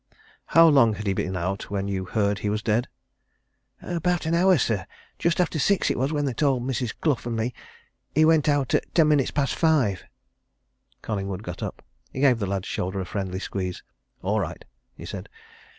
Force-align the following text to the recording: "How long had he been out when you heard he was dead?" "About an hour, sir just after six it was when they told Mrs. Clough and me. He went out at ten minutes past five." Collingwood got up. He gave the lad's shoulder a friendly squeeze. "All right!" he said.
"How 0.47 0.67
long 0.67 0.95
had 0.95 1.05
he 1.05 1.13
been 1.13 1.37
out 1.37 1.69
when 1.69 1.87
you 1.87 2.05
heard 2.05 2.39
he 2.39 2.49
was 2.49 2.63
dead?" 2.63 2.87
"About 3.83 4.25
an 4.25 4.33
hour, 4.33 4.57
sir 4.57 4.87
just 5.19 5.39
after 5.39 5.59
six 5.59 5.91
it 5.91 5.99
was 5.99 6.11
when 6.11 6.25
they 6.25 6.33
told 6.33 6.63
Mrs. 6.63 6.95
Clough 7.01 7.19
and 7.25 7.35
me. 7.35 7.53
He 8.15 8.25
went 8.25 8.49
out 8.49 8.73
at 8.73 8.91
ten 8.95 9.09
minutes 9.09 9.29
past 9.29 9.53
five." 9.53 10.03
Collingwood 11.03 11.43
got 11.43 11.61
up. 11.61 11.83
He 12.11 12.19
gave 12.19 12.39
the 12.39 12.47
lad's 12.47 12.67
shoulder 12.67 12.99
a 12.99 13.05
friendly 13.05 13.37
squeeze. 13.37 13.83
"All 14.23 14.39
right!" 14.39 14.65
he 14.95 15.05
said. 15.05 15.29